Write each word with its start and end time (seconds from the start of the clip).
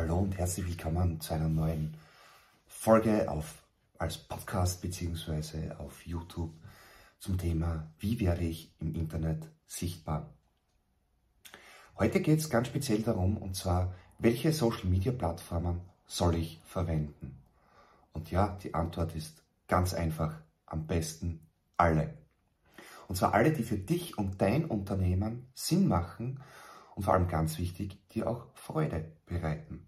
Hallo 0.00 0.18
und 0.18 0.38
herzlich 0.38 0.64
willkommen 0.64 1.20
zu 1.20 1.34
einer 1.34 1.48
neuen 1.48 1.96
Folge 2.68 3.28
auf, 3.28 3.64
als 3.98 4.16
Podcast 4.16 4.80
bzw. 4.80 5.72
auf 5.76 6.06
YouTube 6.06 6.52
zum 7.18 7.36
Thema 7.36 7.90
Wie 7.98 8.20
werde 8.20 8.44
ich 8.44 8.72
im 8.78 8.94
Internet 8.94 9.48
sichtbar? 9.66 10.32
Heute 11.98 12.20
geht 12.20 12.38
es 12.38 12.48
ganz 12.48 12.68
speziell 12.68 13.02
darum, 13.02 13.38
und 13.38 13.56
zwar, 13.56 13.92
welche 14.20 14.52
Social 14.52 14.86
Media 14.86 15.10
Plattformen 15.10 15.80
soll 16.06 16.36
ich 16.36 16.60
verwenden? 16.64 17.36
Und 18.12 18.30
ja, 18.30 18.56
die 18.62 18.74
Antwort 18.74 19.16
ist 19.16 19.42
ganz 19.66 19.94
einfach, 19.94 20.32
am 20.66 20.86
besten 20.86 21.40
alle. 21.76 22.14
Und 23.08 23.16
zwar 23.16 23.34
alle, 23.34 23.50
die 23.50 23.64
für 23.64 23.78
dich 23.78 24.16
und 24.16 24.40
dein 24.40 24.64
Unternehmen 24.64 25.48
Sinn 25.54 25.88
machen 25.88 26.40
und 26.98 27.04
vor 27.04 27.14
allem 27.14 27.28
ganz 27.28 27.58
wichtig, 27.58 27.96
dir 28.08 28.28
auch 28.28 28.46
Freude 28.54 29.04
bereiten. 29.24 29.86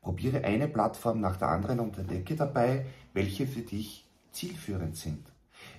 Probiere 0.00 0.42
eine 0.42 0.68
Plattform 0.68 1.20
nach 1.20 1.36
der 1.36 1.48
anderen 1.48 1.80
und 1.80 1.98
entdecke 1.98 2.34
dabei, 2.34 2.86
welche 3.12 3.46
für 3.46 3.60
dich 3.60 4.08
zielführend 4.32 4.96
sind. 4.96 5.30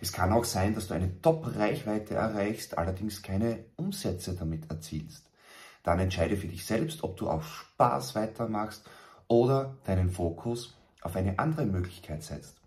Es 0.02 0.12
kann 0.12 0.32
auch 0.32 0.44
sein, 0.44 0.76
dass 0.76 0.86
du 0.86 0.94
eine 0.94 1.20
Top-Reichweite 1.20 2.14
erreichst, 2.14 2.78
allerdings 2.78 3.24
keine 3.24 3.66
Umsätze 3.76 4.36
damit 4.36 4.70
erzielst. 4.70 5.32
Dann 5.82 5.98
entscheide 5.98 6.38
für 6.38 6.48
dich 6.48 6.64
selbst, 6.64 7.04
ob 7.04 7.18
du 7.18 7.28
auf 7.28 7.44
Spaß 7.44 8.14
weitermachst 8.14 8.88
oder 9.28 9.78
deinen 9.86 10.12
Fokus 10.12 10.78
auf 11.02 11.16
eine 11.16 11.40
andere 11.40 11.66
Möglichkeit 11.66 12.22
setzt 12.22 12.62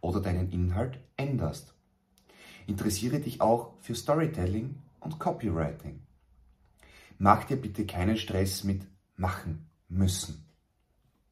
oder 0.00 0.20
deinen 0.20 0.52
Inhalt 0.52 1.00
änderst. 1.16 1.74
Interessiere 2.68 3.18
dich 3.18 3.40
auch 3.40 3.72
für 3.80 3.96
Storytelling 3.96 4.76
und 5.00 5.18
Copywriting. 5.18 5.98
Mach 7.24 7.44
dir 7.44 7.56
bitte 7.56 7.86
keinen 7.86 8.16
Stress 8.16 8.64
mit 8.64 8.84
machen 9.14 9.70
müssen. 9.88 10.44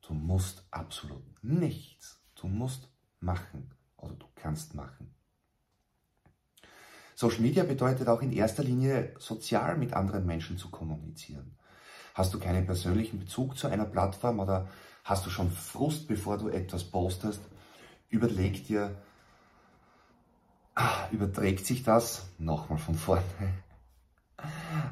Du 0.03 0.15
musst 0.15 0.63
absolut 0.71 1.25
nichts. 1.43 2.21
Du 2.37 2.47
musst 2.47 2.89
machen 3.19 3.73
oder 3.97 4.15
du 4.15 4.27
kannst 4.37 4.77
machen. 4.77 5.13
Social 7.17 7.41
Media 7.41 7.65
bedeutet 7.65 8.07
auch 8.07 8.23
in 8.23 8.31
erster 8.31 8.63
Linie 8.63 9.17
sozial 9.19 9.77
mit 9.77 9.93
anderen 9.93 10.27
Menschen 10.27 10.59
zu 10.59 10.71
kommunizieren. 10.71 11.59
Hast 12.15 12.33
du 12.35 12.39
keinen 12.39 12.67
persönlichen 12.67 13.19
Bezug 13.19 13.59
zu 13.59 13.67
einer 13.67 13.85
Plattform 13.85 14.39
oder 14.39 14.69
hast 15.03 15.27
du 15.27 15.31
schon 15.31 15.51
Frust, 15.51 16.07
bevor 16.07 16.39
du 16.39 16.51
etwas 16.51 16.85
postest? 16.85 17.41
Überleg 18.11 18.65
dir, 18.65 18.95
ah, 20.77 21.09
überträgt 21.11 21.67
sich 21.67 21.83
das? 21.83 22.29
Nochmal 22.39 22.79
von 22.79 22.95
vorne. 22.95 23.25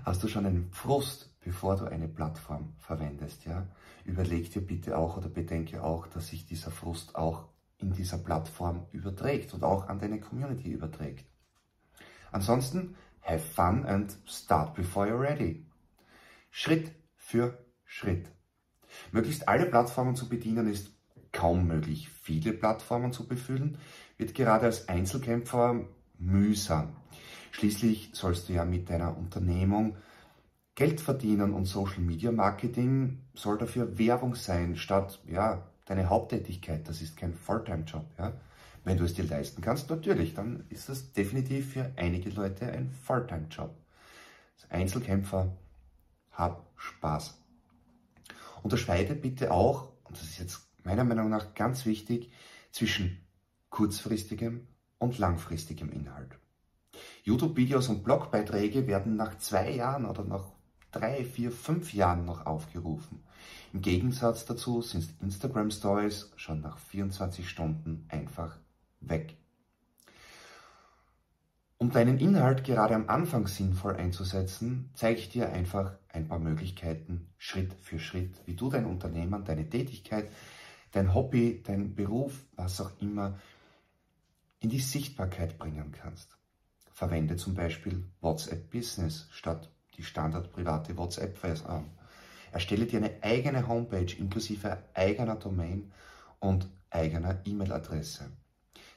Hast 0.05 0.23
du 0.23 0.29
schon 0.29 0.47
einen 0.47 0.71
Frust, 0.73 1.35
bevor 1.41 1.77
du 1.77 1.87
eine 1.87 2.09
Plattform 2.09 2.75
verwendest? 2.79 3.45
Ja? 3.45 3.67
Überleg 4.05 4.53
dir 4.53 4.63
bitte 4.63 4.97
auch 4.97 5.17
oder 5.17 5.29
bedenke 5.29 5.83
auch, 5.83 6.07
dass 6.07 6.29
sich 6.29 6.47
dieser 6.47 6.71
Frust 6.71 7.17
auch 7.17 7.49
in 7.79 7.93
dieser 7.93 8.19
Plattform 8.19 8.87
überträgt 8.93 9.55
und 9.55 9.63
auch 9.63 9.89
an 9.89 9.99
deine 9.99 10.21
Community 10.21 10.71
überträgt. 10.71 11.27
Ansonsten, 12.33 12.97
have 13.23 13.41
fun 13.41 13.87
and 13.87 14.17
start 14.27 14.75
before 14.75 15.07
you're 15.07 15.21
ready. 15.21 15.67
Schritt 16.51 16.93
für 17.17 17.65
Schritt. 17.85 18.31
Möglichst 19.13 19.49
alle 19.49 19.67
Plattformen 19.67 20.17
zu 20.17 20.29
bedienen 20.29 20.69
ist 20.69 20.91
kaum 21.33 21.67
möglich. 21.67 22.09
Viele 22.09 22.53
Plattformen 22.53 23.13
zu 23.13 23.27
befüllen 23.29 23.79
wird 24.17 24.35
gerade 24.35 24.67
als 24.67 24.89
Einzelkämpfer 24.89 25.85
mühsam. 26.19 26.97
Schließlich 27.51 28.11
sollst 28.13 28.49
du 28.49 28.53
ja 28.53 28.65
mit 28.65 28.91
deiner 28.91 29.17
Unternehmung 29.17 29.97
Geld 30.75 31.01
verdienen 31.01 31.55
und 31.55 31.65
Social 31.65 32.01
Media 32.01 32.31
Marketing 32.31 33.19
soll 33.35 33.59
dafür 33.59 33.99
Werbung 33.99 34.37
sein, 34.37 34.77
statt 34.77 35.21
ja, 35.27 35.67
deine 35.87 36.09
Haupttätigkeit. 36.09 36.87
Das 36.89 37.03
ist 37.03 37.17
kein 37.17 37.35
Fulltime-Job. 37.35 38.05
Ja? 38.17 38.33
Wenn 38.85 38.97
du 38.97 39.05
es 39.05 39.15
dir 39.15 39.25
leisten 39.25 39.61
kannst, 39.61 39.91
natürlich, 39.91 40.35
dann 40.35 40.65
ist 40.69 40.89
das 40.89 41.13
definitiv 41.13 41.73
für 41.73 41.91
einige 41.97 42.31
Leute 42.31 42.71
ein 42.71 42.93
Fulltime-Job. 42.93 43.75
Als 44.55 44.71
Einzelkämpfer, 44.71 45.53
hab 46.31 46.65
Spaß. 46.77 47.37
Unterscheide 48.63 49.15
bitte 49.15 49.51
auch, 49.51 49.93
und 50.05 50.17
das 50.17 50.23
ist 50.23 50.39
jetzt 50.39 50.69
meiner 50.85 51.05
Meinung 51.05 51.29
nach 51.29 51.55
ganz 51.55 51.87
wichtig, 51.87 52.31
zwischen 52.71 53.21
kurzfristigem 53.71 54.67
und 54.99 55.19
langfristigem 55.19 55.91
Inhalt. 55.91 56.39
YouTube-Videos 57.29 57.91
und 57.91 58.05
Blogbeiträge 58.05 58.87
werden 58.87 59.17
nach 59.17 59.37
zwei 59.37 59.73
Jahren 59.73 60.07
oder 60.07 60.25
nach 60.25 60.47
drei, 60.91 61.27
vier, 61.27 61.53
fünf 61.53 61.93
Jahren 61.93 62.25
noch 62.25 62.47
aufgerufen. 62.47 63.23
Im 63.75 63.83
Gegensatz 63.83 64.47
dazu 64.47 64.81
sind 64.81 65.11
Instagram 65.21 65.71
Stories 65.71 66.33
schon 66.37 66.63
nach 66.63 66.79
24 66.79 67.47
Stunden 67.47 68.07
einfach 68.09 68.57
weg. 69.01 69.37
Um 71.77 71.93
deinen 71.93 72.19
Inhalt 72.19 72.65
gerade 72.65 72.95
am 72.95 73.11
Anfang 73.11 73.47
sinnvoll 73.47 73.97
einzusetzen, 73.97 74.89
zeige 74.95 75.21
ich 75.21 75.29
dir 75.29 75.53
einfach 75.53 75.99
ein 76.09 76.29
paar 76.29 76.39
Möglichkeiten 76.39 77.29
Schritt 77.37 77.75
für 77.75 77.99
Schritt, 77.99 78.41
wie 78.47 78.55
du 78.55 78.71
dein 78.71 78.87
Unternehmen, 78.87 79.45
deine 79.45 79.69
Tätigkeit, 79.69 80.33
dein 80.93 81.13
Hobby, 81.13 81.63
dein 81.63 81.95
Beruf, 81.95 82.47
was 82.57 82.81
auch 82.81 82.93
immer, 83.01 83.39
in 84.61 84.71
die 84.71 84.81
Sichtbarkeit 84.81 85.59
bringen 85.59 85.93
kannst. 85.93 86.38
Verwende 86.99 87.37
zum 87.37 87.55
Beispiel 87.55 88.05
WhatsApp 88.21 88.73
Business 88.73 89.29
statt 89.31 89.71
die 89.97 90.03
standard 90.03 90.51
private 90.51 90.97
WhatsApp-Version. 90.97 91.93
Erstelle 92.51 92.87
dir 92.87 92.99
eine 92.99 93.23
eigene 93.23 93.69
Homepage 93.69 94.13
inklusive 94.19 94.83
eigener 94.95 95.37
Domain 95.37 95.93
und 96.41 96.69
eigener 96.91 97.41
E-Mail-Adresse. 97.45 98.25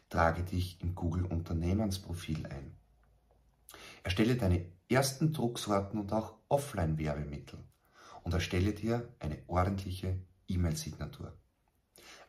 Trage 0.09 0.41
dich 0.41 0.81
im 0.81 0.95
Google 0.95 1.25
Unternehmensprofil 1.25 2.47
ein. 2.47 2.75
Erstelle 4.01 4.35
deine 4.35 4.66
ersten 4.89 5.31
Drucksorten 5.31 6.00
und 6.00 6.12
auch 6.12 6.33
Offline-Werbemittel 6.50 7.59
und 8.23 8.33
erstelle 8.33 8.73
dir 8.73 9.09
eine 9.19 9.38
ordentliche 9.45 10.18
E-Mail-Signatur. 10.47 11.38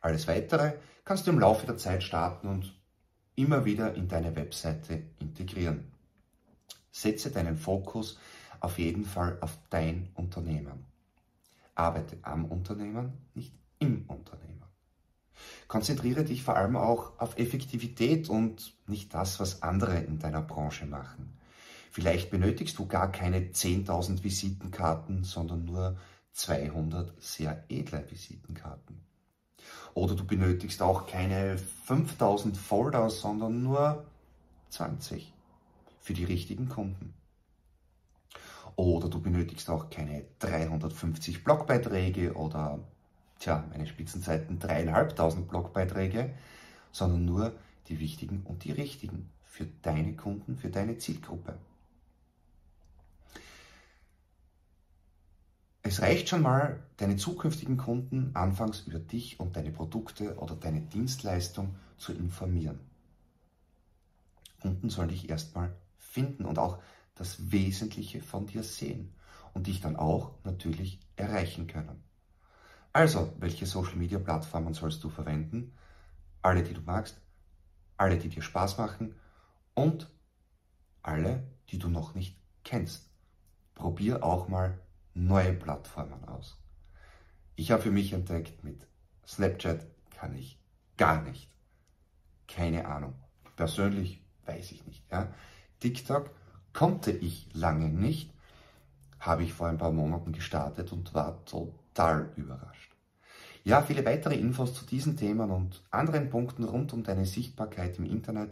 Alles 0.02 0.28
weitere 0.28 0.74
kannst 1.06 1.26
du 1.26 1.30
im 1.30 1.40
Laufe 1.40 1.64
der 1.64 1.78
Zeit 1.78 2.02
starten 2.02 2.48
und 2.48 2.81
immer 3.34 3.64
wieder 3.64 3.94
in 3.94 4.08
deine 4.08 4.36
Webseite 4.36 5.02
integrieren. 5.18 5.92
Setze 6.90 7.30
deinen 7.30 7.56
Fokus 7.56 8.18
auf 8.60 8.78
jeden 8.78 9.04
Fall 9.04 9.38
auf 9.40 9.58
dein 9.70 10.10
Unternehmen. 10.14 10.84
Arbeite 11.74 12.18
am 12.22 12.44
Unternehmen, 12.44 13.12
nicht 13.34 13.54
im 13.78 14.04
Unternehmen. 14.06 14.62
Konzentriere 15.66 16.24
dich 16.24 16.42
vor 16.42 16.56
allem 16.56 16.76
auch 16.76 17.18
auf 17.18 17.38
Effektivität 17.38 18.28
und 18.28 18.74
nicht 18.86 19.14
das, 19.14 19.40
was 19.40 19.62
andere 19.62 19.98
in 19.98 20.18
deiner 20.18 20.42
Branche 20.42 20.86
machen. 20.86 21.38
Vielleicht 21.90 22.30
benötigst 22.30 22.78
du 22.78 22.86
gar 22.86 23.10
keine 23.10 23.38
10.000 23.50 24.22
Visitenkarten, 24.22 25.24
sondern 25.24 25.64
nur 25.64 25.98
200 26.32 27.20
sehr 27.20 27.64
edle 27.68 28.10
Visitenkarten. 28.10 29.11
Oder 29.94 30.14
du 30.14 30.24
benötigst 30.24 30.80
auch 30.82 31.06
keine 31.06 31.58
5000 31.58 32.56
Folder, 32.56 33.10
sondern 33.10 33.62
nur 33.62 34.04
20 34.70 35.32
für 36.00 36.14
die 36.14 36.24
richtigen 36.24 36.68
Kunden. 36.68 37.14
Oder 38.76 39.08
du 39.08 39.20
benötigst 39.20 39.68
auch 39.68 39.90
keine 39.90 40.24
350 40.38 41.44
Blogbeiträge 41.44 42.34
oder, 42.34 42.78
tja, 43.38 43.64
meine 43.70 43.86
Spitzenzeiten 43.86 44.58
dreieinhalbtausend 44.58 45.48
Blogbeiträge, 45.48 46.34
sondern 46.90 47.24
nur 47.26 47.52
die 47.88 48.00
wichtigen 48.00 48.42
und 48.44 48.64
die 48.64 48.72
richtigen 48.72 49.28
für 49.44 49.66
deine 49.82 50.16
Kunden, 50.16 50.56
für 50.56 50.70
deine 50.70 50.96
Zielgruppe. 50.96 51.58
Es 55.92 56.00
reicht 56.00 56.30
schon 56.30 56.40
mal, 56.40 56.82
deine 56.96 57.16
zukünftigen 57.16 57.76
Kunden 57.76 58.30
anfangs 58.32 58.80
über 58.86 58.98
dich 58.98 59.38
und 59.38 59.56
deine 59.56 59.70
Produkte 59.70 60.38
oder 60.38 60.56
deine 60.56 60.80
Dienstleistung 60.80 61.74
zu 61.98 62.14
informieren. 62.14 62.80
Kunden 64.62 64.88
sollen 64.88 65.10
dich 65.10 65.28
erstmal 65.28 65.76
finden 65.98 66.46
und 66.46 66.58
auch 66.58 66.78
das 67.14 67.52
Wesentliche 67.52 68.22
von 68.22 68.46
dir 68.46 68.62
sehen 68.62 69.12
und 69.52 69.66
dich 69.66 69.82
dann 69.82 69.96
auch 69.96 70.30
natürlich 70.44 70.98
erreichen 71.16 71.66
können. 71.66 72.02
Also, 72.94 73.30
welche 73.38 73.66
Social 73.66 73.96
Media 73.96 74.18
Plattformen 74.18 74.72
sollst 74.72 75.04
du 75.04 75.10
verwenden? 75.10 75.74
Alle, 76.40 76.62
die 76.62 76.72
du 76.72 76.80
magst, 76.80 77.20
alle, 77.98 78.16
die 78.16 78.30
dir 78.30 78.40
Spaß 78.40 78.78
machen 78.78 79.14
und 79.74 80.10
alle, 81.02 81.42
die 81.68 81.78
du 81.78 81.90
noch 81.90 82.14
nicht 82.14 82.38
kennst. 82.64 83.10
Probier 83.74 84.24
auch 84.24 84.48
mal 84.48 84.78
neue 85.14 85.52
Plattformen 85.52 86.24
aus. 86.24 86.58
Ich 87.56 87.70
habe 87.70 87.82
für 87.82 87.90
mich 87.90 88.12
entdeckt, 88.12 88.64
mit 88.64 88.86
Snapchat 89.26 89.86
kann 90.16 90.34
ich 90.34 90.58
gar 90.96 91.22
nicht. 91.22 91.50
Keine 92.48 92.86
Ahnung. 92.86 93.14
Persönlich 93.56 94.22
weiß 94.46 94.72
ich 94.72 94.86
nicht. 94.86 95.04
Ja. 95.10 95.32
TikTok 95.80 96.30
konnte 96.72 97.10
ich 97.10 97.48
lange 97.54 97.88
nicht, 97.88 98.32
habe 99.20 99.44
ich 99.44 99.52
vor 99.52 99.68
ein 99.68 99.78
paar 99.78 99.92
Monaten 99.92 100.32
gestartet 100.32 100.92
und 100.92 101.14
war 101.14 101.44
total 101.44 102.32
überrascht. 102.36 102.92
Ja, 103.64 103.82
viele 103.82 104.04
weitere 104.04 104.34
Infos 104.34 104.74
zu 104.74 104.84
diesen 104.84 105.16
Themen 105.16 105.50
und 105.50 105.82
anderen 105.90 106.30
Punkten 106.30 106.64
rund 106.64 106.92
um 106.92 107.04
deine 107.04 107.26
Sichtbarkeit 107.26 107.98
im 107.98 108.06
Internet 108.06 108.50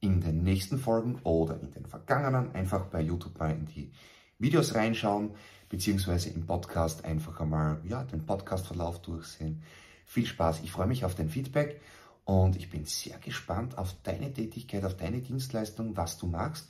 in 0.00 0.20
den 0.20 0.42
nächsten 0.42 0.78
Folgen 0.78 1.20
oder 1.22 1.60
in 1.60 1.70
den 1.70 1.86
vergangenen 1.86 2.54
einfach 2.54 2.86
bei 2.86 3.00
YouTube 3.00 3.38
mal 3.38 3.52
in 3.52 3.66
die 3.66 3.92
Videos 4.40 4.74
reinschauen, 4.74 5.30
beziehungsweise 5.68 6.30
im 6.30 6.46
Podcast 6.46 7.04
einfach 7.04 7.38
einmal 7.40 7.80
ja, 7.84 8.02
den 8.04 8.26
Podcastverlauf 8.26 9.00
durchsehen. 9.00 9.62
Viel 10.06 10.26
Spaß, 10.26 10.62
ich 10.64 10.72
freue 10.72 10.88
mich 10.88 11.04
auf 11.04 11.14
dein 11.14 11.28
Feedback 11.28 11.80
und 12.24 12.56
ich 12.56 12.70
bin 12.70 12.84
sehr 12.84 13.18
gespannt 13.18 13.78
auf 13.78 13.94
deine 14.02 14.32
Tätigkeit, 14.32 14.84
auf 14.84 14.96
deine 14.96 15.20
Dienstleistung, 15.20 15.96
was 15.96 16.18
du 16.18 16.26
magst 16.26 16.68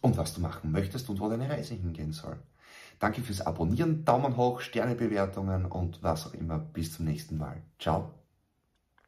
und 0.00 0.16
was 0.16 0.34
du 0.34 0.40
machen 0.40 0.72
möchtest 0.72 1.08
und 1.08 1.20
wo 1.20 1.28
deine 1.28 1.48
Reise 1.48 1.74
hingehen 1.74 2.12
soll. 2.12 2.38
Danke 2.98 3.20
fürs 3.20 3.40
Abonnieren, 3.40 4.04
Daumen 4.04 4.36
hoch, 4.36 4.60
Sternebewertungen 4.60 5.66
und 5.66 6.02
was 6.02 6.26
auch 6.26 6.34
immer. 6.34 6.58
Bis 6.58 6.94
zum 6.94 7.04
nächsten 7.04 7.36
Mal. 7.36 7.62
Ciao. 7.78 8.21